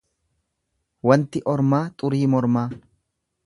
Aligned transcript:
Waanti 1.09 1.43
ormaa 1.53 1.85
xurii 2.03 2.25
mormaa. 2.37 2.69